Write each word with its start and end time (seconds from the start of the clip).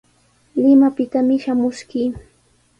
Limapitami 0.63 1.35
shamuskii. 1.43 2.09